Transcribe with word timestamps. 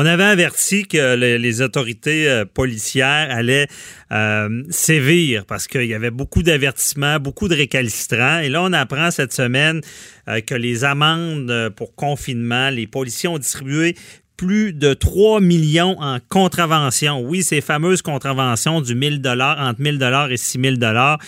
On 0.00 0.06
avait 0.06 0.22
averti 0.22 0.86
que 0.86 1.16
les 1.16 1.60
autorités 1.60 2.30
euh, 2.30 2.44
policières 2.44 3.32
allaient 3.32 3.66
euh, 4.12 4.62
sévir 4.70 5.44
parce 5.44 5.66
qu'il 5.66 5.86
y 5.86 5.94
avait 5.94 6.12
beaucoup 6.12 6.44
d'avertissements, 6.44 7.18
beaucoup 7.18 7.48
de 7.48 7.56
récalcitrants. 7.56 8.38
Et 8.38 8.48
là, 8.48 8.62
on 8.62 8.72
apprend 8.72 9.10
cette 9.10 9.32
semaine 9.32 9.80
euh, 10.28 10.40
que 10.40 10.54
les 10.54 10.84
amendes 10.84 11.70
pour 11.74 11.96
confinement, 11.96 12.70
les 12.70 12.86
policiers 12.86 13.28
ont 13.28 13.38
distribué 13.38 13.96
plus 14.38 14.72
de 14.72 14.94
3 14.94 15.40
millions 15.40 16.00
en 16.00 16.18
contraventions. 16.28 17.20
Oui, 17.20 17.42
ces 17.42 17.60
fameuses 17.60 18.02
contraventions 18.02 18.80
du 18.80 18.94
1000 18.94 19.20
dollars 19.20 19.58
entre 19.60 19.80
1000 19.82 19.98
dollars 19.98 20.30
et 20.30 20.36
6000 20.36 20.78
dollars, 20.78 21.18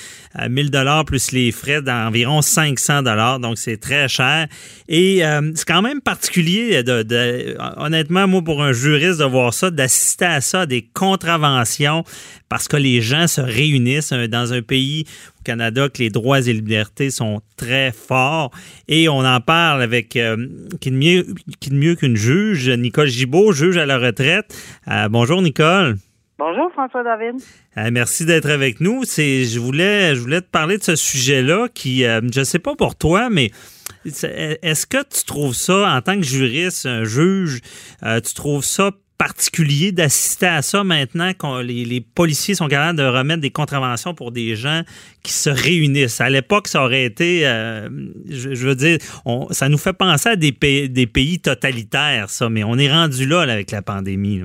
1000 0.49 0.71
dollars 0.71 1.05
plus 1.05 1.33
les 1.33 1.51
frais 1.51 1.83
d'environ 1.83 2.41
500 2.41 3.03
dollars, 3.03 3.41
donc 3.41 3.59
c'est 3.59 3.79
très 3.79 4.09
cher. 4.09 4.47
Et 4.89 5.27
euh, 5.27 5.51
c'est 5.57 5.67
quand 5.67 5.83
même 5.83 6.01
particulier, 6.01 6.85
de, 6.85 7.57
honnêtement, 7.77 8.29
moi 8.29 8.43
pour 8.43 8.63
un 8.63 8.73
juriste 8.73 9.19
de 9.19 9.25
voir 9.25 9.53
ça, 9.53 9.71
d'assister 9.71 10.27
à 10.27 10.41
ça, 10.41 10.65
des 10.65 10.83
contraventions, 10.83 12.05
parce 12.49 12.69
que 12.69 12.77
les 12.77 13.03
gens 13.03 13.27
se 13.27 13.41
réunissent 13.41 14.13
dans 14.13 14.53
un 14.53 14.63
pays 14.63 15.05
Canada 15.51 15.89
que 15.89 15.99
les 15.99 16.11
droits 16.11 16.39
et 16.39 16.53
libertés 16.53 17.11
sont 17.11 17.41
très 17.57 17.91
forts. 17.91 18.53
Et 18.87 19.09
on 19.09 19.25
en 19.25 19.41
parle 19.41 19.83
avec 19.83 20.15
euh, 20.15 20.47
qui 20.81 20.93
de 20.93 20.97
mieux, 20.97 21.27
qui 21.59 21.73
mieux 21.73 21.97
qu'une 21.97 22.15
juge, 22.15 22.71
Nicole 22.71 23.09
Gibault, 23.09 23.51
juge 23.51 23.77
à 23.77 23.85
la 23.85 23.99
retraite. 23.99 24.57
Euh, 24.87 25.09
bonjour 25.09 25.43
Nicole. 25.43 25.97
Bonjour 26.39 26.71
François 26.73 27.03
David. 27.03 27.43
Euh, 27.79 27.91
merci 27.91 28.27
d'être 28.27 28.49
avec 28.49 28.81
nous. 28.81 29.03
C'est, 29.03 29.43
je 29.43 29.59
voulais, 29.59 30.15
je 30.15 30.21
voulais 30.21 30.41
te 30.41 30.49
parler 30.49 30.79
de 30.79 30.85
ce 30.85 30.95
sujet-là 30.95 31.67
qui, 31.75 32.03
je 32.05 32.39
ne 32.39 32.45
sais 32.45 32.61
pas 32.61 32.77
pour 32.77 32.95
toi, 32.95 33.29
mais 33.29 33.51
est-ce 34.05 34.87
que 34.87 34.99
tu 34.99 35.25
trouves 35.25 35.55
ça 35.55 35.97
en 35.97 36.01
tant 36.01 36.15
que 36.15 36.23
juriste, 36.25 36.87
un 36.87 37.03
juge, 37.03 37.61
tu 38.03 38.35
trouves 38.35 38.65
ça 38.65 38.93
particulier 39.21 39.93
d'assister 39.93 40.47
à 40.47 40.63
ça 40.63 40.83
maintenant 40.83 41.33
quand 41.39 41.61
les, 41.61 42.01
policiers 42.01 42.55
sont 42.55 42.69
capables 42.69 42.97
de 42.97 43.05
remettre 43.05 43.43
des 43.43 43.51
contraventions 43.51 44.15
pour 44.15 44.33
des 44.33 44.55
gens 44.55 44.81
qui 45.23 45.33
se 45.33 45.51
réunissent? 45.51 46.23
À 46.23 46.31
l'époque, 46.31 46.69
ça 46.69 46.83
aurait 46.83 47.05
été, 47.05 47.47
euh, 47.47 47.91
je, 48.31 48.67
veux 48.67 48.75
dire, 48.75 48.97
ça 49.51 49.69
nous 49.69 49.77
fait 49.77 49.93
penser 49.93 50.31
à 50.31 50.37
des 50.37 50.53
pays, 50.53 50.89
des 50.89 51.07
pays 51.07 51.39
totalitaires, 51.39 52.31
ça, 52.31 52.49
mais 52.49 52.65
on 52.65 52.79
est 52.79 52.91
rendu 52.91 53.27
là, 53.27 53.41
avec 53.43 53.73
la 53.73 53.83
pandémie. 53.83 54.43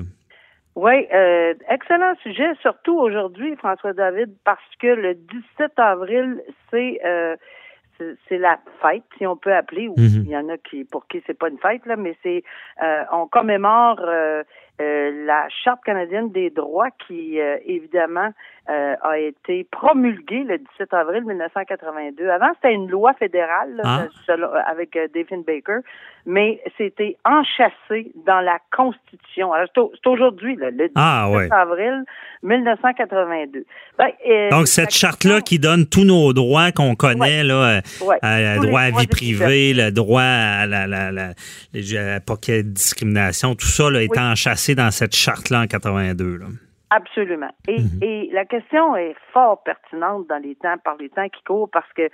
Oui, 0.74 1.06
euh, 1.10 1.54
excellent 1.70 2.12
sujet, 2.22 2.52
surtout 2.60 2.98
aujourd'hui, 2.98 3.56
François 3.56 3.94
David, 3.94 4.28
parce 4.44 4.60
que 4.78 4.88
le 4.88 5.14
17 5.14 5.72
avril, 5.78 6.42
c'est 6.70 7.00
euh, 7.02 7.34
c'est 8.28 8.36
la 8.36 8.58
fête, 8.82 9.04
si 9.16 9.26
on 9.26 9.38
peut 9.38 9.54
appeler, 9.54 9.88
ou 9.88 9.94
mhm. 9.96 10.24
il 10.26 10.28
y 10.28 10.36
en 10.36 10.50
a 10.50 10.58
qui 10.58 10.84
pour 10.84 11.06
qui 11.06 11.22
c'est 11.26 11.38
pas 11.38 11.48
une 11.48 11.56
fête 11.56 11.86
là, 11.86 11.96
mais 11.96 12.14
c'est 12.22 12.44
on 13.10 13.26
commémore 13.26 14.00
euh, 14.00 14.42
la 14.78 15.48
Charte 15.64 15.82
canadienne 15.84 16.30
des 16.30 16.50
droits 16.50 16.90
qui, 17.06 17.40
euh, 17.40 17.56
évidemment, 17.64 18.30
euh, 18.68 18.94
a 19.00 19.18
été 19.18 19.64
promulguée 19.70 20.42
le 20.42 20.58
17 20.58 20.92
avril 20.92 21.22
1982. 21.24 22.28
Avant, 22.28 22.50
c'était 22.56 22.74
une 22.74 22.90
loi 22.90 23.14
fédérale 23.14 23.80
ah. 23.84 24.06
avec 24.66 24.98
David 25.14 25.44
Baker, 25.46 25.78
mais 26.26 26.60
c'était 26.76 27.16
enchâssé 27.24 28.10
dans 28.26 28.40
la 28.40 28.58
Constitution. 28.76 29.52
Alors, 29.52 29.68
c'est 29.74 30.08
aujourd'hui, 30.08 30.56
le 30.56 30.72
17 30.72 30.92
ah, 30.96 31.30
avril 31.52 32.04
1982. 32.42 33.64
Ben, 33.96 34.08
Donc, 34.50 34.66
cette 34.66 34.90
charte-là 34.90 35.40
qui 35.40 35.60
donne 35.60 35.86
tous 35.86 36.04
nos 36.04 36.32
droits 36.32 36.72
qu'on 36.72 36.96
connaît, 36.96 37.44
là, 37.44 37.80
le 38.00 38.66
droit 38.66 38.80
à 38.80 38.90
vie 38.90 39.06
privée, 39.06 39.74
le 39.74 39.90
droit 39.92 40.22
à 40.22 40.66
la, 40.66 40.88
la, 40.88 41.12
la, 41.12 41.28
de 41.72 42.62
discrimination, 42.62 43.54
tout 43.54 43.66
ça 43.66 43.90
là, 43.90 44.02
est 44.02 44.18
enchâssé 44.18 44.65
dans 44.74 44.90
cette 44.90 45.14
charte-là 45.14 45.62
en 45.62 45.66
82. 45.66 46.40
Absolument. 46.90 47.50
Et, 47.66 47.80
mhm. 47.80 48.02
et, 48.02 48.30
la 48.32 48.44
question 48.44 48.96
est 48.96 49.14
fort 49.32 49.62
pertinente 49.64 50.26
dans 50.28 50.42
les 50.42 50.54
temps, 50.54 50.76
par 50.84 50.96
les 50.96 51.08
temps 51.08 51.28
qui 51.28 51.42
courent, 51.42 51.70
parce 51.70 51.92
que 51.94 52.08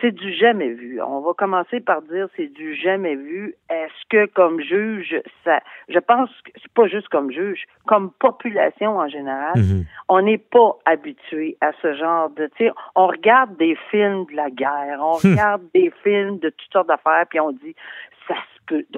c'est 0.00 0.12
du 0.12 0.34
jamais 0.34 0.70
vu. 0.70 1.00
On 1.00 1.20
va 1.20 1.32
commencer 1.34 1.80
par 1.80 2.02
dire 2.02 2.26
c'est 2.36 2.52
du 2.52 2.74
jamais 2.74 3.14
vu. 3.14 3.54
Est-ce 3.70 4.08
que 4.08 4.26
comme 4.32 4.60
juge, 4.60 5.14
ça, 5.44 5.60
je 5.88 5.98
pense 5.98 6.30
que 6.44 6.50
c'est 6.60 6.72
pas 6.72 6.88
juste 6.88 7.08
comme 7.08 7.30
juge, 7.30 7.64
comme 7.86 8.10
population 8.10 8.98
en 8.98 9.08
général, 9.08 9.56
mhm. 9.56 9.84
on 10.08 10.22
n'est 10.22 10.38
pas 10.38 10.76
habitué 10.86 11.56
à 11.60 11.72
ce 11.82 11.94
genre 11.94 12.30
de, 12.30 12.50
tu 12.56 12.70
on 12.94 13.06
regarde 13.06 13.56
des 13.58 13.76
films 13.90 14.24
de 14.26 14.36
la 14.36 14.50
guerre, 14.50 14.98
on 15.00 15.14
hum. 15.14 15.32
regarde 15.32 15.62
des 15.74 15.92
films 16.02 16.38
de 16.38 16.48
toutes 16.48 16.72
sortes 16.72 16.88
d'affaires, 16.88 17.26
puis 17.28 17.40
on 17.40 17.52
dit 17.52 17.74
ça 18.26 18.34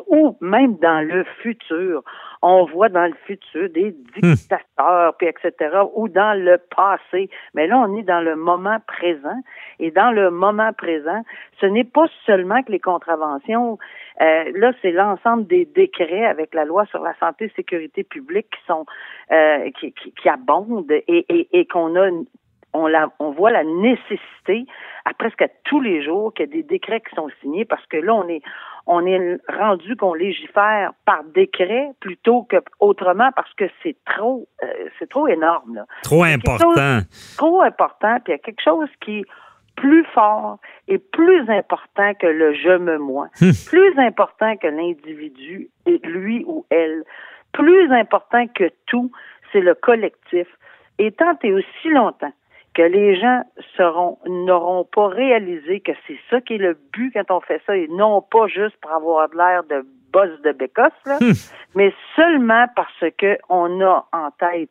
ou 0.08 0.36
même 0.40 0.76
dans 0.76 1.06
le 1.06 1.24
futur, 1.42 2.02
on 2.42 2.64
voit 2.66 2.88
dans 2.88 3.06
le 3.06 3.14
futur 3.26 3.68
des 3.70 3.90
hmm. 3.90 4.32
dictateurs, 4.34 5.16
puis 5.16 5.28
etc., 5.28 5.78
ou 5.94 6.08
dans 6.08 6.38
le 6.38 6.58
passé. 6.58 7.30
Mais 7.54 7.66
là, 7.66 7.78
on 7.78 7.96
est 7.96 8.02
dans 8.02 8.20
le 8.20 8.36
moment 8.36 8.78
présent. 8.86 9.40
Et 9.78 9.90
dans 9.90 10.10
le 10.10 10.30
moment 10.30 10.72
présent, 10.72 11.22
ce 11.60 11.66
n'est 11.66 11.84
pas 11.84 12.06
seulement 12.26 12.62
que 12.62 12.72
les 12.72 12.80
contraventions, 12.80 13.78
euh, 14.20 14.52
là, 14.54 14.72
c'est 14.82 14.92
l'ensemble 14.92 15.46
des 15.46 15.64
décrets 15.64 16.26
avec 16.26 16.54
la 16.54 16.64
loi 16.64 16.84
sur 16.86 17.02
la 17.02 17.14
santé 17.18 17.46
et 17.46 17.52
sécurité 17.56 18.04
publique 18.04 18.46
qui 18.50 18.66
sont 18.66 18.86
euh, 19.32 19.70
qui, 19.80 19.92
qui, 19.92 20.28
abondent 20.28 20.90
et, 20.90 21.02
et, 21.08 21.48
et 21.58 21.66
qu'on 21.66 21.96
a 21.96 22.08
on, 22.74 22.86
la, 22.86 23.08
on 23.20 23.30
voit 23.30 23.50
la 23.50 23.64
nécessité 23.64 24.66
à 25.04 25.14
presque 25.14 25.40
à 25.42 25.48
tous 25.64 25.80
les 25.80 26.04
jours 26.04 26.34
qu'il 26.34 26.46
y 26.46 26.48
a 26.48 26.52
des 26.52 26.62
décrets 26.62 27.00
qui 27.00 27.14
sont 27.14 27.28
signés 27.40 27.64
parce 27.64 27.84
que 27.86 27.96
là, 27.96 28.14
on 28.14 28.28
est, 28.28 28.42
on 28.86 29.06
est 29.06 29.38
rendu 29.48 29.96
qu'on 29.96 30.12
légifère 30.12 30.92
par 31.06 31.24
décret 31.24 31.90
plutôt 32.00 32.42
que 32.42 32.56
autrement 32.80 33.30
parce 33.34 33.52
que 33.54 33.64
c'est 33.82 33.96
trop, 34.04 34.46
euh, 34.62 34.66
c'est 34.98 35.08
trop 35.08 35.28
énorme. 35.28 35.76
Là. 35.76 35.86
Trop 36.02 36.24
important. 36.24 37.00
trop 37.38 37.62
important. 37.62 38.18
Puis 38.24 38.32
il 38.32 38.32
y 38.32 38.34
a 38.34 38.38
quelque 38.38 38.62
chose 38.62 38.88
qui 39.00 39.20
est 39.20 39.24
plus 39.76 40.04
fort 40.12 40.58
et 40.88 40.98
plus 40.98 41.48
important 41.48 42.14
que 42.14 42.26
le 42.26 42.54
je 42.54 42.76
me 42.76 42.98
moi, 42.98 43.28
hum. 43.40 43.50
plus 43.66 43.98
important 43.98 44.56
que 44.56 44.68
l'individu, 44.68 45.68
lui 46.04 46.44
ou 46.46 46.64
elle, 46.70 47.04
plus 47.52 47.90
important 47.92 48.46
que 48.48 48.70
tout, 48.86 49.10
c'est 49.52 49.60
le 49.60 49.74
collectif. 49.74 50.46
Et 50.98 51.10
tant 51.10 51.36
et 51.42 51.52
aussi 51.52 51.88
longtemps 51.88 52.32
que 52.74 52.82
les 52.82 53.18
gens 53.20 53.42
seront 53.76 54.18
n'auront 54.26 54.84
pas 54.84 55.08
réalisé 55.08 55.80
que 55.80 55.92
c'est 56.06 56.18
ça 56.30 56.40
qui 56.40 56.54
est 56.54 56.58
le 56.58 56.76
but 56.92 57.12
quand 57.12 57.30
on 57.30 57.40
fait 57.40 57.62
ça 57.66 57.76
et 57.76 57.88
non 57.88 58.22
pas 58.22 58.46
juste 58.48 58.76
pour 58.80 58.92
avoir 58.92 59.28
de 59.28 59.36
l'air 59.36 59.64
de 59.64 59.86
boss 60.12 60.30
de 60.42 60.52
bécosse, 60.52 60.92
hmm. 61.06 61.32
mais 61.74 61.92
seulement 62.16 62.66
parce 62.76 63.12
que 63.18 63.38
on 63.48 63.80
a 63.80 64.06
en 64.12 64.30
tête 64.32 64.70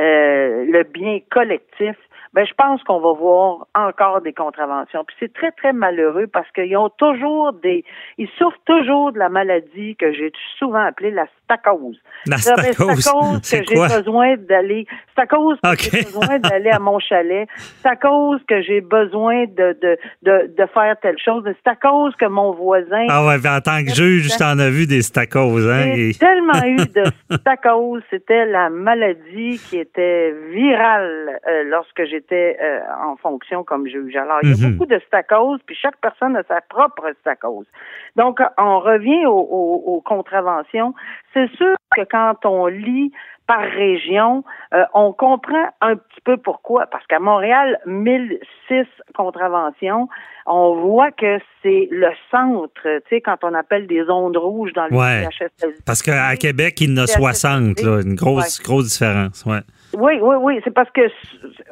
euh, 0.00 0.64
le 0.66 0.82
bien 0.84 1.20
collectif 1.30 1.96
ben 2.32 2.46
je 2.46 2.54
pense 2.54 2.82
qu'on 2.84 3.00
va 3.00 3.12
voir 3.12 3.66
encore 3.74 4.22
des 4.22 4.32
contraventions. 4.32 5.04
Puis 5.04 5.16
c'est 5.20 5.32
très 5.32 5.52
très 5.52 5.72
malheureux 5.72 6.26
parce 6.26 6.50
qu'ils 6.52 6.76
ont 6.76 6.88
toujours 6.88 7.52
des, 7.52 7.84
ils 8.18 8.28
souffrent 8.38 8.60
toujours 8.64 9.12
de 9.12 9.18
la 9.18 9.28
maladie 9.28 9.96
que 9.96 10.12
j'ai 10.12 10.32
souvent 10.58 10.84
appelée 10.84 11.10
la 11.10 11.26
stacose. 11.52 11.96
C'est 12.36 12.50
à 12.52 12.74
cause 12.74 13.40
que 13.40 13.64
j'ai 13.68 13.74
besoin 13.74 14.36
d'aller. 14.36 14.86
C'est 15.14 15.22
à 15.22 15.26
cause 15.26 15.58
que 15.60 15.76
j'ai 15.78 16.02
besoin 16.02 16.38
d'aller 16.38 16.70
à 16.70 16.78
mon 16.78 16.98
chalet. 16.98 17.48
C'est 17.80 17.88
à 17.88 17.96
cause 17.96 18.40
que 18.48 18.62
j'ai 18.62 18.80
besoin 18.80 19.44
de, 19.44 19.76
de, 19.82 19.98
de, 20.22 20.54
de 20.56 20.66
faire 20.72 20.96
telle 21.02 21.18
chose. 21.18 21.44
C'est 21.44 21.70
à 21.70 21.76
cause 21.76 22.14
que 22.16 22.26
mon 22.26 22.52
voisin. 22.52 23.06
Ah 23.08 23.26
ouais, 23.26 23.36
en 23.46 23.60
tant 23.60 23.84
que 23.84 23.92
juge, 23.92 24.32
je 24.32 24.38
t'en 24.38 24.58
ai 24.58 24.70
vu 24.70 24.86
des 24.86 25.02
stacoses, 25.02 25.68
hein. 25.68 25.92
J'ai 25.94 26.14
tellement 26.14 26.64
eu 26.64 26.76
de 26.76 27.04
stacose. 27.36 28.02
C'était 28.10 28.46
la 28.46 28.70
maladie 28.70 29.60
qui 29.68 29.78
était 29.78 30.34
virale 30.50 31.40
euh, 31.48 31.64
lorsque 31.64 32.04
j'étais 32.04 32.56
euh, 32.62 32.80
en 33.04 33.16
fonction 33.16 33.64
comme 33.64 33.86
juge. 33.86 34.14
Alors, 34.16 34.38
il 34.42 34.50
y 34.50 34.52
a 34.52 34.66
mhm. 34.66 34.76
beaucoup 34.76 34.90
de 34.90 35.00
stacoses, 35.06 35.60
puis 35.66 35.76
chaque 35.76 35.96
personne 36.00 36.36
a 36.36 36.42
sa 36.44 36.60
propre 36.60 37.12
stacose. 37.20 37.66
Donc, 38.16 38.40
on 38.58 38.78
revient 38.80 39.26
aux, 39.26 40.02
contraventions. 40.04 40.94
C'est 41.32 41.41
sûr 41.48 41.76
que 41.96 42.02
quand 42.10 42.44
on 42.44 42.66
lit 42.66 43.12
par 43.46 43.62
région, 43.62 44.44
euh, 44.72 44.84
on 44.94 45.12
comprend 45.12 45.66
un 45.80 45.96
petit 45.96 46.20
peu 46.24 46.36
pourquoi. 46.36 46.86
Parce 46.86 47.06
qu'à 47.06 47.18
Montréal, 47.18 47.78
1006 47.86 48.86
contraventions, 49.14 50.08
on 50.46 50.74
voit 50.76 51.10
que 51.10 51.38
c'est 51.62 51.88
le 51.90 52.10
centre, 52.30 52.80
tu 52.82 53.02
sais, 53.10 53.20
quand 53.20 53.38
on 53.42 53.54
appelle 53.54 53.86
des 53.86 54.08
ondes 54.08 54.36
rouges 54.36 54.72
dans 54.72 54.86
le 54.86 54.96
ouais, 54.96 55.28
Parce 55.84 56.02
qu'à 56.02 56.34
Québec, 56.36 56.80
il 56.80 56.90
y 56.90 57.00
en 57.00 57.02
a 57.02 57.06
60, 57.06 57.82
là, 57.82 58.00
une 58.02 58.14
grosse, 58.14 58.62
grosse 58.62 58.88
différence. 58.92 59.44
Ouais. 59.44 59.60
Oui, 59.94 60.14
oui, 60.20 60.36
oui. 60.40 60.60
C'est 60.64 60.72
parce 60.72 60.90
que 60.90 61.02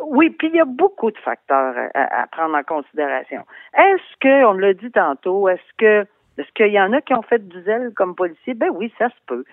oui, 0.04 0.30
puis 0.30 0.48
il 0.48 0.56
y 0.56 0.60
a 0.60 0.64
beaucoup 0.64 1.10
de 1.10 1.18
facteurs 1.18 1.74
à, 1.94 2.26
prendre 2.26 2.56
en 2.56 2.62
considération. 2.62 3.42
Est-ce 3.76 4.16
que, 4.20 4.44
on 4.44 4.52
l'a 4.52 4.74
dit 4.74 4.90
tantôt, 4.90 5.48
est-ce 5.48 5.60
que 5.78 6.06
Est-ce 6.38 6.48
qu'il 6.54 6.72
y 6.72 6.80
en 6.80 6.92
a 6.92 7.00
qui 7.00 7.12
ont 7.14 7.22
fait 7.22 7.46
du 7.46 7.62
zèle 7.62 7.92
comme 7.94 8.14
policier? 8.14 8.54
Ben 8.54 8.70
oui, 8.72 8.92
ça 8.98 9.08
se 9.08 9.14
peut. 9.26 9.44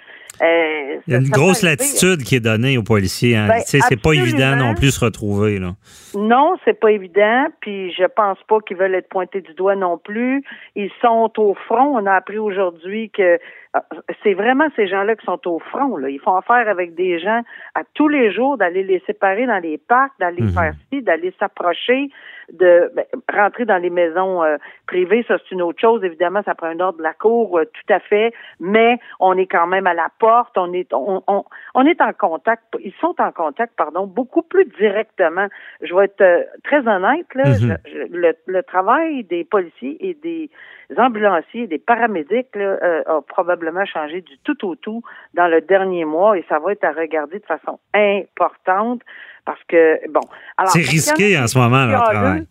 Euh, 0.42 0.98
Il 1.08 1.14
y 1.14 1.16
a 1.16 1.20
une 1.20 1.30
grosse 1.30 1.64
latitude 1.64 2.24
qui 2.24 2.36
est 2.36 2.40
donnée 2.40 2.78
aux 2.78 2.84
policiers. 2.84 3.36
Hein. 3.36 3.48
Ben, 3.48 3.60
c'est 3.66 4.02
pas 4.02 4.14
évident 4.14 4.56
non 4.56 4.74
plus 4.76 4.88
de 4.88 4.92
se 4.92 5.04
retrouver. 5.04 5.60
Là. 5.60 5.72
Non, 6.16 6.56
c'est 6.64 6.80
pas 6.80 6.92
évident. 6.92 7.48
Puis 7.60 7.92
je 7.94 8.06
pense 8.06 8.38
pas 8.48 8.60
qu'ils 8.60 8.78
veulent 8.78 8.96
être 8.96 9.10
pointés 9.10 9.42
du 9.42 9.54
doigt 9.54 9.76
non 9.76 9.98
plus. 9.98 10.44
Ils 10.76 10.92
sont 11.02 11.32
au 11.38 11.56
front. 11.66 11.98
On 11.98 12.06
a 12.06 12.14
appris 12.14 12.38
aujourd'hui 12.38 13.10
que 13.10 13.40
euh, 13.76 13.80
c'est 14.24 14.34
vraiment 14.34 14.68
ces 14.76 14.88
gens-là 14.88 15.16
qui 15.16 15.26
sont 15.26 15.46
au 15.48 15.60
front. 15.60 15.98
Là. 15.98 16.10
Ils 16.10 16.20
font 16.20 16.36
affaire 16.36 16.68
avec 16.68 16.96
des 16.96 17.20
gens 17.20 17.42
à 17.76 17.82
tous 17.94 18.08
les 18.08 18.32
jours, 18.32 18.58
d'aller 18.58 18.84
les 18.84 19.02
séparer 19.06 19.46
dans 19.46 19.60
les 19.60 19.78
parcs, 19.78 20.14
d'aller 20.20 20.44
mhm. 20.44 20.54
faire 20.54 20.74
ci, 20.92 21.02
d'aller 21.02 21.34
s'approcher, 21.40 22.10
de 22.52 22.92
ben, 22.96 23.06
rentrer 23.34 23.66
dans 23.66 23.78
les 23.78 23.90
maisons 23.90 24.44
euh, 24.44 24.58
privées. 24.88 25.26
Ça, 25.28 25.38
c'est 25.38 25.54
une 25.54 25.62
autre 25.62 25.80
chose. 25.80 26.04
Évidemment, 26.04 26.42
ça 26.44 26.56
prend 26.56 26.68
un 26.68 26.80
ordre 26.80 27.00
de 27.00 27.04
la 27.04 27.14
cour, 27.14 27.58
euh, 27.58 27.66
tout 27.66 27.94
à 27.94 28.00
fait. 28.00 28.34
Mais 28.60 29.00
on 29.20 29.38
est 29.38 29.48
quand 29.48 29.68
même 29.68 29.88
à 29.88 29.94
la 29.94 30.10
porte. 30.20 30.58
On 30.58 30.72
est, 30.74 30.94
on, 30.94 31.24
on, 31.28 31.86
est 31.86 32.02
en 32.02 32.14
contact. 32.14 32.64
Ils 32.80 32.94
sont 33.02 33.16
en 33.20 33.32
contact, 33.32 33.74
pardon, 33.76 34.08
beaucoup 34.08 34.42
plus 34.42 34.66
directement. 34.78 35.48
Je 35.82 35.94
vais 35.94 36.06
être 36.06 36.48
très 36.64 36.88
honnête. 36.88 37.28
Là, 37.36 37.44
mhm. 37.46 37.78
le, 38.12 38.34
le 38.46 38.64
travail 38.64 39.24
des 39.24 39.44
policiers 39.44 39.98
et 40.08 40.14
des 40.14 40.50
ambulanciers, 40.98 41.68
des 41.68 41.80
paramédics 41.80 42.56
là, 42.56 42.78
a 43.06 43.22
probablement 43.22 43.86
changé 43.86 44.22
du 44.22 44.38
tout 44.40 44.66
au 44.66 44.76
tout 44.76 45.02
dans 45.34 45.48
le 45.48 45.60
dernier 45.60 46.06
mois 46.06 46.38
et 46.38 46.46
ça 46.48 46.60
va 46.60 46.72
être 46.72 46.86
à 46.86 46.92
regarder 46.92 47.40
de 47.40 47.46
façon 47.46 47.80
importante 47.94 49.02
parce 49.48 49.64
que, 49.70 50.08
bon. 50.10 50.20
C'est 50.66 50.80
risqué 50.80 51.40
en 51.40 51.48
ce 51.48 51.58
moment, 51.58 51.86
le 51.86 51.94
travail. 51.94 52.44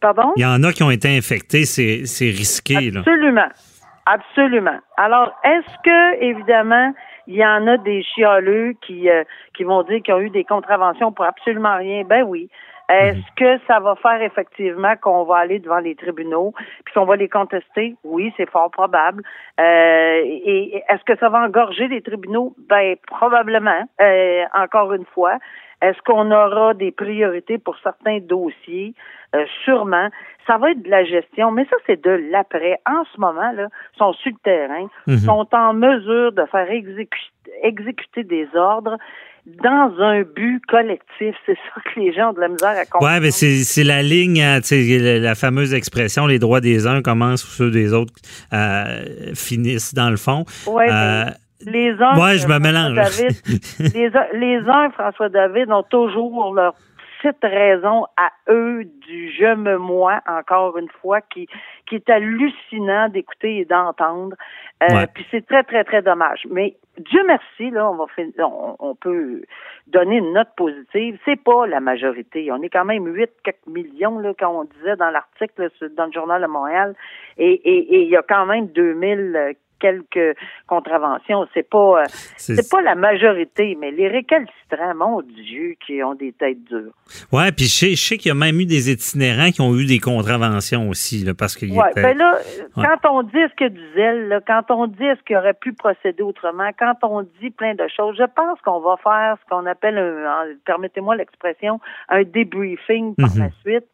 Pardon? 0.00 0.32
Il 0.36 0.42
y 0.42 0.46
en 0.46 0.62
a 0.62 0.72
qui 0.72 0.84
ont 0.84 0.90
été 0.90 1.08
infectés, 1.14 1.64
c'est 1.64 2.24
risqué. 2.24 2.92
Absolument. 2.96 3.48
Absolument. 4.06 4.78
Alors, 4.96 5.34
est-ce 5.44 5.74
que, 5.84 6.22
évidemment, 6.22 6.94
il 7.26 7.34
y 7.34 7.44
en 7.44 7.66
a 7.66 7.76
des 7.76 8.02
chialeux 8.02 8.74
qui, 8.80 9.10
euh, 9.10 9.24
qui 9.54 9.64
vont 9.64 9.82
dire 9.82 10.00
qu'ils 10.02 10.14
ont 10.14 10.20
eu 10.20 10.30
des 10.30 10.44
contraventions 10.44 11.12
pour 11.12 11.26
absolument 11.26 11.76
rien? 11.76 12.04
Ben 12.04 12.22
oui. 12.22 12.48
Est-ce 12.88 13.18
mhm. 13.18 13.24
que 13.36 13.64
ça 13.66 13.80
va 13.80 13.96
faire 13.96 14.22
effectivement 14.22 14.94
qu'on 14.96 15.24
va 15.24 15.38
aller 15.38 15.58
devant 15.58 15.78
les 15.78 15.94
tribunaux 15.94 16.54
puis 16.84 16.94
qu'on 16.94 17.04
va 17.04 17.16
les 17.16 17.28
contester? 17.28 17.96
Oui, 18.02 18.32
c'est 18.38 18.48
fort 18.48 18.70
probable. 18.70 19.22
Euh, 19.60 20.22
et 20.24 20.82
est-ce 20.88 21.04
que 21.04 21.18
ça 21.18 21.28
va 21.28 21.40
engorger 21.40 21.88
les 21.88 22.00
tribunaux? 22.00 22.54
Ben 22.70 22.96
probablement. 23.06 23.84
Euh, 24.00 24.44
encore 24.54 24.94
une 24.94 25.04
fois. 25.04 25.36
Est-ce 25.80 25.98
qu'on 26.04 26.30
aura 26.30 26.74
des 26.74 26.90
priorités 26.90 27.58
pour 27.58 27.76
certains 27.82 28.18
dossiers? 28.18 28.94
Euh, 29.36 29.44
sûrement. 29.64 30.08
Ça 30.46 30.56
va 30.56 30.70
être 30.70 30.82
de 30.82 30.88
la 30.88 31.04
gestion, 31.04 31.50
mais 31.50 31.66
ça, 31.66 31.76
c'est 31.86 32.02
de 32.02 32.30
l'après. 32.32 32.80
En 32.86 33.04
ce 33.14 33.20
moment, 33.20 33.52
là, 33.52 33.68
sont 33.98 34.14
sur 34.14 34.32
le 34.32 34.38
terrain, 34.42 34.88
mhm. 35.06 35.18
sont 35.18 35.46
en 35.52 35.74
mesure 35.74 36.32
de 36.32 36.44
faire 36.46 36.66
exécuter 36.70 38.24
des 38.24 38.48
ordres 38.54 38.96
dans 39.62 39.92
un 40.00 40.22
but 40.22 40.64
collectif. 40.66 41.34
C'est 41.46 41.54
ça 41.54 41.80
que 41.84 42.00
les 42.00 42.12
gens 42.12 42.30
ont 42.30 42.32
de 42.32 42.40
la 42.40 42.48
misère 42.48 42.70
à 42.70 42.84
comprendre. 42.86 43.14
Oui, 43.14 43.20
mais 43.20 43.30
c'est 43.30 43.84
la 43.84 44.02
ligne, 44.02 44.42
hein, 44.42 44.60
la 44.70 45.34
fameuse 45.34 45.74
expression 45.74 46.26
les 46.26 46.38
droits 46.38 46.60
des 46.60 46.86
uns 46.86 47.02
commencent 47.02 47.44
ou 47.44 47.50
ceux 47.50 47.70
des 47.70 47.92
autres 47.92 48.12
euh, 48.52 49.34
finissent 49.34 49.94
dans 49.94 50.10
le 50.10 50.16
fond. 50.16 50.44
Oui, 50.66 50.84
euh, 50.88 51.24
les 51.66 51.90
uns, 52.00 52.16
ouais, 52.18 52.38
je 52.38 52.46
me 52.46 52.58
mélange. 52.58 52.96
les, 53.94 54.10
les 54.38 54.68
uns, 54.68 54.90
François 54.90 55.28
David, 55.28 55.70
ont 55.70 55.82
toujours 55.82 56.54
leur 56.54 56.74
petite 57.20 57.42
raison 57.42 58.06
à 58.16 58.30
eux 58.48 58.84
du 58.84 59.30
je 59.32 59.54
me 59.54 59.78
moi, 59.78 60.20
encore 60.26 60.78
une 60.78 60.88
fois, 61.00 61.20
qui, 61.20 61.48
qui 61.86 61.96
est 61.96 62.10
hallucinant 62.10 63.08
d'écouter 63.08 63.58
et 63.58 63.64
d'entendre. 63.64 64.36
Euh, 64.82 65.06
Puis 65.12 65.26
c'est 65.30 65.46
très, 65.46 65.64
très, 65.64 65.84
très 65.84 66.02
dommage. 66.02 66.46
Mais 66.50 66.76
Dieu 66.98 67.20
merci, 67.26 67.70
là, 67.70 67.90
on 67.90 67.96
va 67.96 68.06
on, 68.38 68.76
on, 68.78 68.94
peut 68.94 69.42
donner 69.88 70.18
une 70.18 70.32
note 70.32 70.50
positive. 70.56 71.18
C'est 71.24 71.42
pas 71.42 71.66
la 71.66 71.80
majorité. 71.80 72.50
On 72.52 72.62
est 72.62 72.68
quand 72.68 72.84
même 72.84 73.06
8 73.06 73.30
quelques 73.42 73.66
millions, 73.66 74.18
là, 74.18 74.32
quand 74.38 74.52
on 74.52 74.64
disait 74.64 74.96
dans 74.96 75.10
l'article 75.10 75.70
dans 75.96 76.06
le 76.06 76.12
journal 76.12 76.42
de 76.42 76.46
Montréal. 76.46 76.94
Et, 77.38 77.52
et, 77.52 78.02
il 78.02 78.08
y 78.08 78.16
a 78.16 78.22
quand 78.22 78.46
même 78.46 78.68
2000 78.68 79.56
quelques 79.78 80.36
contraventions. 80.66 81.46
C'est 81.54 81.68
pas, 81.68 82.02
euh, 82.02 82.04
c'est 82.36 82.70
pas 82.70 82.80
la 82.82 82.94
majorité, 82.94 83.76
mais 83.80 83.90
les 83.90 84.08
récalcitrants, 84.08 84.94
mon 84.96 85.22
Dieu, 85.22 85.76
qui 85.84 86.02
ont 86.02 86.14
des 86.14 86.32
têtes 86.32 86.64
dures. 86.64 86.92
Ouais, 87.32 87.52
puis 87.52 87.66
je 87.66 87.94
sais, 87.96 88.18
qu'il 88.18 88.28
y 88.28 88.32
a 88.32 88.34
même 88.34 88.58
eu 88.60 88.66
des 88.66 88.90
itinérants 88.90 89.50
qui 89.50 89.60
ont 89.60 89.74
eu 89.76 89.86
des 89.86 89.98
contraventions 89.98 90.88
aussi, 90.88 91.24
là, 91.24 91.32
parce 91.34 91.56
qu'il 91.56 91.72
ouais, 91.72 91.92
ben 91.94 92.16
là, 92.16 92.38
quand 92.74 93.10
on 93.10 93.22
dit 93.22 93.32
ce 93.32 93.54
que 93.54 93.68
du 93.68 93.82
zèle, 93.94 94.28
là, 94.28 94.40
quand 94.46 94.70
on 94.70 94.86
dit 94.86 94.96
ce 94.98 95.22
qu'il 95.24 95.36
aurait 95.36 95.54
pu 95.54 95.72
procéder 95.72 96.22
autrement, 96.22 96.70
quand 96.78 96.94
on 97.02 97.22
dit 97.40 97.50
plein 97.50 97.74
de 97.74 97.86
choses, 97.94 98.16
je 98.18 98.26
pense 98.34 98.60
qu'on 98.64 98.80
va 98.80 98.96
faire 99.02 99.36
ce 99.42 99.48
qu'on 99.48 99.66
appelle, 99.66 99.98
permettez-moi 100.64 101.16
l'expression, 101.16 101.80
un 102.08 102.22
débriefing 102.22 103.14
par 103.14 103.34
mhm. 103.34 103.38
la 103.38 103.50
suite. 103.62 103.86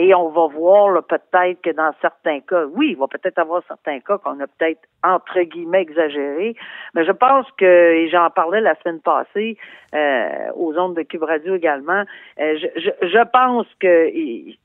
Et 0.00 0.14
on 0.14 0.28
va 0.28 0.46
voir 0.46 1.02
peut-être 1.02 1.60
que 1.60 1.70
dans 1.70 1.90
certains 2.00 2.38
cas, 2.38 2.66
oui, 2.66 2.90
il 2.90 2.96
va 2.96 3.08
peut-être 3.08 3.40
avoir 3.40 3.64
certains 3.66 3.98
cas 3.98 4.16
qu'on 4.18 4.38
a 4.38 4.46
peut-être 4.46 4.82
entre 5.02 5.40
guillemets 5.42 5.82
exagéré, 5.82 6.54
mais 6.94 7.04
je 7.04 7.10
pense 7.10 7.46
que, 7.56 7.64
et 7.64 8.08
j'en 8.08 8.30
parlais 8.30 8.60
la 8.60 8.74
semaine 8.76 9.00
passée 9.00 9.56
euh, 9.94 10.50
aux 10.54 10.76
ondes 10.76 10.94
de 10.94 11.02
Cube 11.02 11.22
Radio 11.22 11.54
également, 11.54 12.04
euh, 12.40 12.58
je, 12.60 12.80
je, 12.80 13.08
je, 13.08 13.24
pense 13.32 13.66
que, 13.80 14.10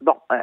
bon, 0.01 0.15
euh, 0.31 0.38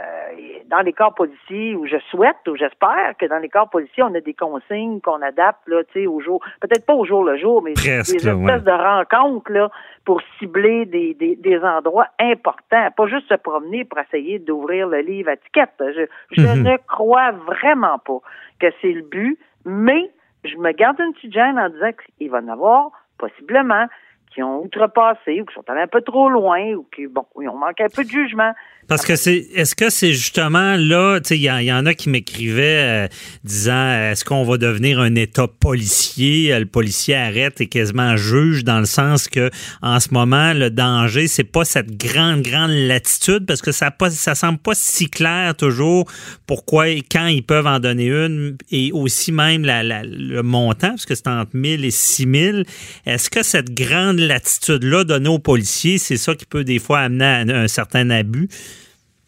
dans 0.66 0.80
les 0.80 0.92
corps 0.92 1.14
policiers, 1.14 1.74
ou 1.74 1.86
je 1.86 1.98
souhaite, 2.10 2.36
ou 2.48 2.56
j'espère 2.56 3.14
que 3.18 3.26
dans 3.26 3.38
les 3.38 3.48
corps 3.48 3.68
policiers, 3.68 4.02
on 4.02 4.14
a 4.14 4.20
des 4.20 4.34
consignes 4.34 5.00
qu'on 5.00 5.22
adapte, 5.22 5.68
là, 5.68 5.82
tu 5.84 6.00
sais, 6.00 6.06
au 6.06 6.20
jour, 6.20 6.40
peut-être 6.60 6.86
pas 6.86 6.94
au 6.94 7.04
jour 7.04 7.24
le 7.24 7.36
jour, 7.36 7.62
mais 7.62 7.74
des 7.74 7.88
espèces 7.88 8.24
de 8.24 8.70
rencontres, 8.70 9.52
là, 9.52 9.70
pour 10.04 10.22
cibler 10.38 10.86
des, 10.86 11.14
des, 11.14 11.36
des, 11.36 11.58
endroits 11.58 12.08
importants, 12.18 12.88
pas 12.96 13.06
juste 13.06 13.28
se 13.28 13.34
promener 13.34 13.84
pour 13.84 13.98
essayer 13.98 14.38
d'ouvrir 14.38 14.79
le 14.88 15.00
livre 15.00 15.30
à 15.30 15.34
étiquette. 15.34 15.70
Je, 15.78 16.06
je 16.32 16.46
mhm. 16.46 16.62
ne 16.62 16.76
crois 16.86 17.32
vraiment 17.32 17.98
pas 17.98 18.20
que 18.60 18.66
c'est 18.80 18.92
le 18.92 19.02
but, 19.02 19.38
mais 19.64 20.10
je 20.44 20.56
me 20.56 20.72
garde 20.72 20.98
une 21.00 21.12
petite 21.14 21.34
gêne 21.34 21.58
en 21.58 21.68
disant 21.68 21.90
qu'il 22.16 22.30
va 22.30 22.38
en 22.38 22.48
avoir 22.48 22.90
possiblement 23.18 23.86
qui 24.32 24.42
ont 24.42 24.62
outrepassé 24.62 25.40
ou 25.40 25.44
qui 25.44 25.54
sont 25.54 25.64
allés 25.68 25.82
un 25.82 25.88
peu 25.88 26.02
trop 26.02 26.28
loin 26.28 26.72
ou 26.74 26.86
qui, 26.94 27.06
bon, 27.06 27.24
ils 27.40 27.48
ont 27.48 27.56
manqué 27.56 27.84
un 27.84 27.88
peu 27.94 28.04
de 28.04 28.10
jugement. 28.10 28.52
Parce 28.90 29.06
que 29.06 29.14
c'est, 29.14 29.46
est-ce 29.54 29.76
que 29.76 29.88
c'est 29.88 30.12
justement 30.12 30.74
là, 30.76 31.20
tu 31.20 31.28
sais, 31.28 31.36
il 31.36 31.42
y, 31.42 31.72
en 31.72 31.86
a 31.86 31.94
qui 31.94 32.08
m'écrivaient 32.08 33.04
euh, 33.04 33.08
disant, 33.44 33.88
est-ce 33.88 34.24
qu'on 34.24 34.42
va 34.42 34.58
devenir 34.58 34.98
un 34.98 35.14
État 35.14 35.46
policier? 35.46 36.58
Le 36.58 36.66
policier 36.66 37.14
arrête 37.14 37.60
et 37.60 37.68
quasiment 37.68 38.16
juge 38.16 38.64
dans 38.64 38.80
le 38.80 38.86
sens 38.86 39.28
que, 39.28 39.48
en 39.80 40.00
ce 40.00 40.12
moment, 40.12 40.54
le 40.54 40.70
danger, 40.70 41.28
c'est 41.28 41.44
pas 41.44 41.64
cette 41.64 41.96
grande, 41.96 42.42
grande 42.42 42.72
latitude 42.72 43.46
parce 43.46 43.62
que 43.62 43.70
ça 43.70 43.92
pas, 43.92 44.10
ça 44.10 44.34
semble 44.34 44.58
pas 44.58 44.74
si 44.74 45.08
clair 45.08 45.54
toujours 45.54 46.10
pourquoi 46.48 46.88
et 46.88 47.02
quand 47.02 47.26
ils 47.26 47.44
peuvent 47.44 47.68
en 47.68 47.78
donner 47.78 48.06
une 48.06 48.56
et 48.72 48.90
aussi 48.92 49.30
même 49.30 49.64
la, 49.64 49.82
le 50.02 50.42
montant, 50.42 50.90
parce 50.90 51.06
que 51.06 51.14
c'est 51.14 51.28
entre 51.28 51.54
1000 51.54 51.84
et 51.84 51.92
6000. 51.92 52.64
Est-ce 53.06 53.30
que 53.30 53.44
cette 53.44 53.72
grande 53.72 54.19
latitude-là 54.26 55.04
donnée 55.04 55.28
aux 55.28 55.38
policiers, 55.38 55.98
c'est 55.98 56.16
ça 56.16 56.34
qui 56.34 56.46
peut 56.46 56.64
des 56.64 56.78
fois 56.78 57.00
amener 57.00 57.24
à 57.24 57.62
un 57.62 57.68
certain 57.68 58.10
abus? 58.10 58.48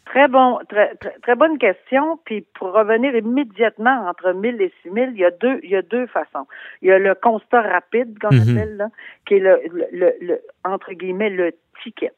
Très 0.05 0.27
bon, 0.27 0.59
très, 0.69 0.93
très, 1.23 1.35
bonne 1.35 1.57
question. 1.57 2.19
Puis 2.23 2.45
pour 2.53 2.71
revenir 2.71 3.15
immédiatement 3.15 4.07
entre 4.07 4.31
1000 4.31 4.61
et 4.61 4.71
6000, 4.83 5.09
il 5.13 5.19
y 5.19 5.25
a 5.25 5.31
deux, 5.31 5.59
il 5.63 5.71
y 5.71 5.75
a 5.75 5.81
deux 5.81 6.05
façons. 6.05 6.45
Il 6.83 6.89
y 6.89 6.91
a 6.91 6.99
le 6.99 7.15
constat 7.15 7.61
rapide 7.61 8.19
qu'on 8.19 8.35
mhm. 8.35 8.41
appelle 8.41 8.77
là, 8.77 8.89
qui 9.25 9.35
est 9.35 9.39
le, 9.39 9.59
le, 9.91 10.13
le, 10.21 10.39
entre 10.63 10.93
guillemets 10.93 11.31
le 11.31 11.53
ticket. 11.81 12.13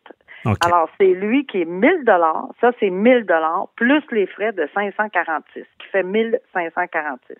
Alors 0.63 0.89
c'est 0.98 1.13
lui 1.13 1.46
qui 1.46 1.62
est 1.62 1.65
1000 1.65 2.03
dollars. 2.03 2.50
Ça 2.62 2.72
c'est 2.79 2.89
1000 2.89 3.25
dollars 3.25 3.70
plus 3.75 4.03
les 4.12 4.27
frais 4.27 4.51
de 4.51 4.67
546, 4.74 5.63
qui 5.79 5.88
fait 5.88 6.03
1546. 6.03 7.38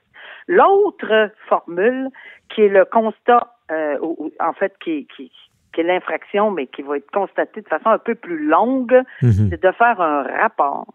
L'autre 0.48 1.32
formule 1.48 2.10
qui 2.50 2.62
est 2.62 2.70
le 2.70 2.86
constat, 2.86 3.55
euh, 3.72 3.98
en 4.40 4.54
fait 4.54 4.74
qui, 4.80 5.08
qui 5.16 5.32
qui 5.76 5.82
est 5.82 5.84
l'infraction, 5.84 6.52
mais 6.52 6.68
qui 6.68 6.82
va 6.82 6.98
être 6.98 7.12
constatée 7.12 7.62
de 7.62 7.68
façon 7.68 7.90
un 7.90 7.98
peu 7.98 8.16
plus 8.16 8.48
longue, 8.48 9.04
mhm. 9.22 9.50
c'est 9.50 9.62
de 9.62 9.72
faire 9.74 10.00
un 10.00 10.24
rapport. 10.24 10.88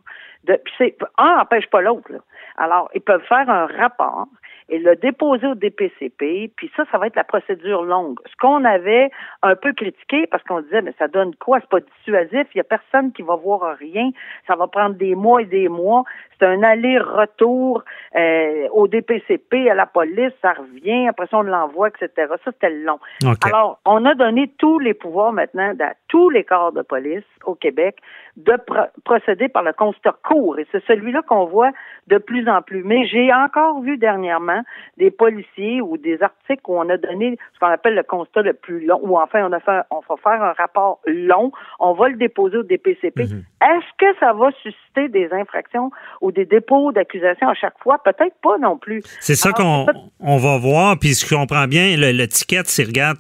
De, 0.44 0.58
puis 0.64 0.72
c'est, 0.78 0.96
un 1.18 1.36
n'empêche 1.36 1.68
pas 1.68 1.82
l'autre. 1.82 2.10
Alors, 2.56 2.90
ils 2.94 3.02
peuvent 3.02 3.24
faire 3.28 3.48
un 3.50 3.66
rapport 3.66 4.26
et 4.70 4.78
le 4.78 4.96
déposer 4.96 5.46
au 5.46 5.54
DPCP, 5.54 6.52
puis 6.56 6.70
ça, 6.76 6.84
ça 6.90 6.98
va 6.98 7.08
être 7.08 7.16
la 7.16 7.24
procédure 7.24 7.82
longue. 7.82 8.18
Ce 8.26 8.36
qu'on 8.40 8.64
avait 8.64 9.10
un 9.42 9.56
peu 9.56 9.72
critiqué, 9.72 10.26
parce 10.28 10.42
qu'on 10.44 10.60
disait, 10.60 10.80
mais 10.80 10.94
ça 10.98 11.08
donne 11.08 11.34
quoi? 11.36 11.58
C'est 11.60 11.68
pas 11.68 11.80
dissuasif, 11.80 12.46
il 12.54 12.58
y 12.58 12.60
a 12.60 12.64
personne 12.64 13.12
qui 13.12 13.22
va 13.22 13.34
voir 13.36 13.76
rien, 13.76 14.10
ça 14.46 14.54
va 14.54 14.68
prendre 14.68 14.94
des 14.94 15.14
mois 15.14 15.42
et 15.42 15.46
des 15.46 15.68
mois, 15.68 16.04
c'est 16.38 16.46
un 16.46 16.62
aller-retour 16.62 17.84
euh, 18.16 18.68
au 18.72 18.86
DPCP, 18.88 19.68
à 19.68 19.74
la 19.74 19.86
police, 19.86 20.32
ça 20.40 20.52
revient, 20.52 21.08
après 21.08 21.26
ça, 21.26 21.38
on 21.38 21.42
l'envoie, 21.42 21.88
etc. 21.88 22.10
Ça, 22.44 22.52
c'était 22.52 22.70
long. 22.70 22.98
Alors, 23.44 23.80
on 23.84 24.04
a 24.04 24.14
donné 24.14 24.52
tous 24.58 24.78
les 24.78 24.94
pouvoirs 24.94 25.32
maintenant 25.32 25.74
à 25.80 25.92
tous 26.08 26.30
les 26.30 26.44
corps 26.44 26.72
de 26.72 26.82
police 26.82 27.24
au 27.44 27.54
Québec 27.54 27.96
de 28.36 28.56
procéder 29.04 29.48
par 29.48 29.62
le 29.62 29.72
constat 29.72 30.16
court. 30.24 30.58
Et 30.58 30.66
c'est 30.72 30.84
celui-là 30.86 31.22
qu'on 31.22 31.46
voit 31.46 31.70
de 32.06 32.18
plus 32.18 32.48
en 32.48 32.62
plus. 32.62 32.82
Mais 32.84 33.06
j'ai 33.06 33.32
encore 33.32 33.80
vu 33.80 33.98
dernièrement 33.98 34.59
des 34.96 35.10
policiers 35.10 35.80
ou 35.80 35.96
des 35.96 36.22
articles 36.22 36.62
où 36.68 36.78
on 36.78 36.88
a 36.88 36.96
donné 36.96 37.38
ce 37.54 37.58
qu'on 37.58 37.66
appelle 37.66 37.94
le 37.94 38.02
constat 38.02 38.42
le 38.42 38.52
plus 38.52 38.86
long, 38.86 39.00
ou 39.02 39.18
enfin 39.18 39.44
on 39.46 39.52
a 39.52 39.60
fait, 39.60 39.80
on 39.90 40.00
va 40.00 40.16
faire 40.22 40.42
un 40.42 40.52
rapport 40.52 41.00
long, 41.06 41.52
on 41.78 41.92
va 41.92 42.08
le 42.08 42.16
déposer 42.16 42.58
au 42.58 42.62
DPCP. 42.62 43.24
Mhm. 43.24 43.44
Est-ce 43.62 43.96
que 43.98 44.18
ça 44.18 44.32
va 44.32 44.50
susciter 44.62 45.08
des 45.08 45.28
infractions 45.32 45.90
ou 46.20 46.32
des 46.32 46.44
dépôts 46.44 46.92
d'accusation 46.92 47.48
à 47.48 47.54
chaque 47.54 47.78
fois? 47.82 47.98
Peut-être 48.02 48.34
pas 48.42 48.58
non 48.58 48.78
plus. 48.78 49.02
C'est 49.20 49.34
ça 49.34 49.52
qu'on 49.52 49.86
on 50.20 50.36
va 50.38 50.58
voir, 50.58 50.98
puis 50.98 51.14
je 51.14 51.28
comprends 51.28 51.66
bien, 51.66 51.96
ticket, 52.30 52.62
c'est 52.64 52.84
regarde, 52.84 53.18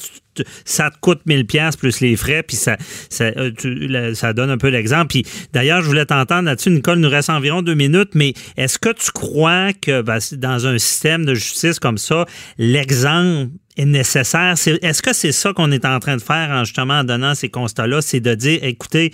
ça 0.64 0.90
te 0.90 0.98
coûte 1.00 1.20
1000 1.26 1.46
pièces 1.46 1.76
plus 1.76 2.00
les 2.00 2.16
frais, 2.16 2.42
puis 2.42 2.56
ça, 2.56 2.76
ça, 3.08 3.24
euh, 3.24 4.14
ça 4.14 4.32
donne 4.32 4.50
un 4.50 4.58
peu 4.58 4.68
l'exemple. 4.68 5.08
Puis 5.08 5.26
d'ailleurs, 5.52 5.82
je 5.82 5.86
voulais 5.86 6.06
t'entendre 6.06 6.42
là-dessus, 6.42 6.70
Nicole, 6.70 6.98
il 6.98 7.02
nous 7.02 7.10
reste 7.10 7.30
environ 7.30 7.62
deux 7.62 7.74
minutes, 7.74 8.10
mais 8.14 8.34
est-ce 8.56 8.78
que 8.78 8.92
tu 8.92 9.10
crois 9.12 9.72
que 9.72 10.02
ben, 10.02 10.18
dans 10.32 10.66
un 10.66 10.78
système 10.78 11.24
de 11.24 11.34
justice 11.34 11.78
comme 11.78 11.98
ça, 11.98 12.26
l'exemple 12.58 13.50
est 13.76 13.84
nécessaire? 13.84 14.54
Est-ce 14.82 15.02
que 15.02 15.12
c'est 15.12 15.32
ça 15.32 15.52
qu'on 15.52 15.70
est 15.72 15.84
en 15.84 15.98
train 16.00 16.16
de 16.16 16.22
faire 16.22 16.50
en 16.50 16.64
justement 16.64 17.00
en 17.00 17.04
donnant 17.04 17.34
ces 17.34 17.48
constats-là? 17.48 18.00
C'est 18.00 18.20
de 18.20 18.34
dire, 18.34 18.60
écoutez, 18.62 19.12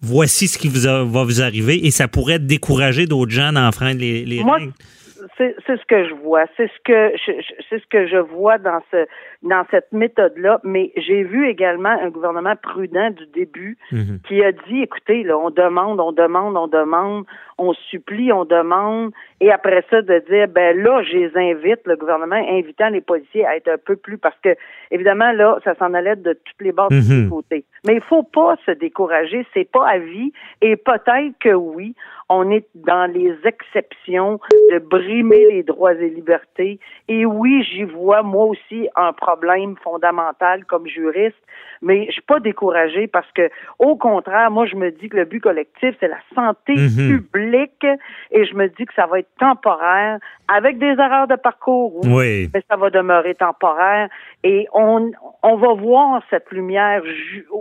voici 0.00 0.48
ce 0.48 0.58
qui 0.58 0.68
vous 0.68 0.82
va 0.82 1.02
vous 1.02 1.42
arriver 1.42 1.86
et 1.86 1.90
ça 1.90 2.08
pourrait 2.08 2.38
décourager 2.38 3.06
d'autres 3.06 3.32
gens 3.32 3.52
d'enfreindre 3.52 4.00
les, 4.00 4.24
les 4.24 4.42
règles? 4.42 4.72
C'est 5.36 5.54
ce 5.66 5.84
que 5.86 6.08
je 6.08 6.14
vois. 6.14 6.44
C'est 6.56 6.68
ce 6.68 6.78
que 6.84 7.12
c'est 7.68 7.78
ce 7.78 7.86
que 7.88 8.06
je 8.06 8.16
vois 8.16 8.58
dans 8.58 8.80
ce 8.90 9.06
dans 9.42 9.64
cette 9.70 9.92
méthode-là. 9.92 10.60
Mais 10.64 10.92
j'ai 10.96 11.22
vu 11.22 11.48
également 11.48 11.90
un 11.90 12.10
gouvernement 12.10 12.54
prudent 12.56 13.10
du 13.10 13.26
début 13.26 13.76
mhm. 13.92 14.20
qui 14.26 14.42
a 14.42 14.52
dit 14.52 14.82
écoutez, 14.82 15.22
là, 15.22 15.38
on 15.38 15.50
demande, 15.50 16.00
on 16.00 16.12
demande, 16.12 16.56
on 16.56 16.68
demande, 16.68 17.24
on 17.58 17.72
supplie, 17.72 18.32
on 18.32 18.44
demande, 18.44 19.12
et 19.40 19.50
après 19.50 19.84
ça 19.90 20.02
de 20.02 20.22
dire 20.28 20.48
ben 20.48 20.76
là, 20.76 21.02
je 21.02 21.16
les 21.16 21.36
invite, 21.36 21.80
le 21.86 21.96
gouvernement 21.96 22.36
invitant 22.36 22.88
les 22.88 23.00
policiers 23.00 23.46
à 23.46 23.56
être 23.56 23.68
un 23.68 23.78
peu 23.78 23.96
plus 23.96 24.18
parce 24.18 24.38
que 24.42 24.54
évidemment 24.90 25.32
là, 25.32 25.58
ça 25.64 25.74
s'en 25.76 25.94
allait 25.94 26.16
de 26.16 26.32
toutes 26.32 26.60
les 26.60 26.72
bords 26.72 26.90
de 26.90 27.00
tous 27.00 27.12
mhm. 27.12 27.30
côtés. 27.30 27.64
Mais 27.86 27.94
il 27.94 28.00
faut 28.02 28.22
pas 28.22 28.56
se 28.66 28.72
décourager, 28.72 29.46
c'est 29.54 29.70
pas 29.70 29.86
à 29.88 29.98
vie, 29.98 30.32
et 30.60 30.76
peut-être 30.76 31.38
que 31.40 31.54
oui, 31.54 31.94
on 32.28 32.50
est 32.50 32.66
dans 32.74 33.10
les 33.10 33.34
exceptions 33.44 34.38
de 34.70 34.78
brimer 34.78 35.46
les 35.50 35.62
droits 35.62 35.94
et 35.94 36.10
libertés. 36.10 36.78
Et 37.08 37.24
oui, 37.24 37.64
j'y 37.64 37.84
vois 37.84 38.22
moi 38.22 38.44
aussi 38.44 38.88
un 38.96 39.12
problème 39.12 39.76
fondamental 39.82 40.64
comme 40.66 40.86
juriste, 40.86 41.38
mais 41.80 42.06
je 42.06 42.12
suis 42.12 42.22
pas 42.22 42.40
découragée 42.40 43.06
parce 43.06 43.30
que, 43.32 43.48
au 43.78 43.96
contraire, 43.96 44.50
moi 44.50 44.66
je 44.66 44.76
me 44.76 44.90
dis 44.90 45.08
que 45.08 45.16
le 45.16 45.24
but 45.24 45.40
collectif 45.40 45.94
c'est 46.00 46.08
la 46.08 46.20
santé 46.34 46.74
mhm. 46.74 47.22
publique 47.22 47.86
et 48.30 48.44
je 48.44 48.54
me 48.54 48.68
dis 48.68 48.84
que 48.84 48.94
ça 48.94 49.06
va 49.06 49.20
être 49.20 49.30
temporaire 49.38 50.18
avec 50.48 50.78
des 50.78 50.86
erreurs 50.98 51.28
de 51.28 51.36
parcours, 51.36 52.00
oui. 52.04 52.48
mais 52.52 52.62
ça 52.68 52.76
va 52.76 52.90
demeurer 52.90 53.34
temporaire 53.34 54.08
et 54.44 54.66
on 54.74 55.10
on 55.42 55.56
va 55.56 55.74
voir 55.74 56.22
cette 56.30 56.50
lumière 56.50 57.02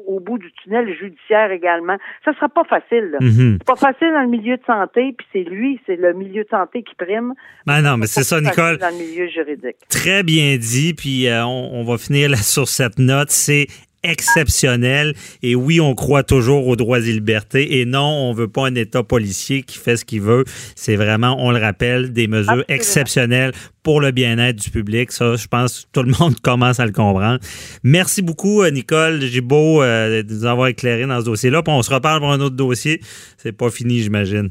au 0.08 0.20
bout 0.20 0.38
du 0.38 0.52
tunnel 0.64 0.92
judiciaire 0.98 1.52
également. 1.52 1.98
Ça 2.26 2.34
sera 2.34 2.50
pas 2.50 2.64
facile. 2.64 3.18
Mhm. 3.22 3.60
pas 3.66 3.76
facile 3.76 4.12
dans 4.14 4.22
le 4.22 4.30
milieu 4.30 4.58
de 4.58 4.64
santé, 4.66 5.14
puis 5.18 5.28
c'est 5.34 5.44
lui, 5.44 5.80
c'est 5.86 5.98
le 5.98 6.14
milieu 6.14 6.44
de 6.44 6.50
santé 6.50 6.82
qui 6.82 6.96
prime. 6.96 7.34
Ben 7.66 7.82
non, 7.82 7.98
mais 7.98 8.08
c'est 8.08 8.24
ça, 8.24 8.42
Nicole. 8.42 8.78
Dans 8.78 8.90
le 8.90 9.04
milieu 9.04 9.28
juridique. 9.28 9.78
Très 9.90 10.24
bien 10.24 10.58
dit, 10.58 10.94
puis 10.94 11.28
euh, 11.28 11.46
on, 11.46 11.72
on, 11.74 11.84
va 11.84 11.98
finir 11.98 12.30
là 12.30 12.38
sur 12.42 12.68
cette 12.68 12.98
note. 12.98 13.30
C'est 13.30 13.68
exceptionnel. 14.08 15.14
Et 15.44 15.56
oui, 15.56 15.80
on 15.80 15.96
croit 15.96 16.24
toujours 16.24 16.68
aux 16.68 16.76
droits 16.76 17.00
et 17.00 17.12
libertés. 17.12 17.80
Et 17.80 17.86
non, 17.86 18.08
on 18.30 18.34
veut 18.34 18.48
pas 18.48 18.68
un 18.68 18.76
État 18.76 19.04
policier 19.04 19.64
qui 19.64 19.78
fait 19.78 19.98
ce 19.98 20.06
qu'il 20.06 20.22
veut. 20.22 20.46
C'est 20.76 20.96
vraiment, 20.96 21.38
on 21.40 21.52
le 21.52 21.60
rappelle, 21.60 22.14
des 22.14 22.28
mesures 22.28 22.64
exceptionnelles 22.68 23.52
pour 23.84 24.02
le 24.02 24.12
bien-être 24.12 24.58
du 24.58 24.70
public. 24.70 25.12
Ça, 25.12 25.36
je 25.36 25.48
pense 25.48 25.82
que 25.82 25.88
tout 25.94 26.04
le 26.04 26.14
monde 26.20 26.40
commence 26.42 26.80
à 26.80 26.86
le 26.86 26.92
comprendre. 26.92 27.40
Merci 27.84 28.22
beaucoup, 28.22 28.62
euh, 28.62 28.70
Nicole 28.70 29.22
Gibault, 29.22 29.82
euh, 29.82 30.24
de 30.24 30.34
nous 30.34 30.46
avoir 30.46 30.68
éclairé 30.68 31.06
dans 31.06 31.20
ce 31.20 31.26
dossier-là. 31.26 31.62
on 31.68 31.82
se 31.82 31.94
reparle 31.94 32.20
pour 32.20 32.32
un 32.32 32.40
autre 32.40 32.56
dossier. 32.56 33.02
C'est 33.38 33.52
pas 33.52 33.70
fini, 33.70 34.00
j'imagine. 34.00 34.50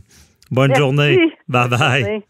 Bonne 0.50 0.74
journée. 0.74 1.18
Bye 1.48 1.68
bye. 1.68 2.22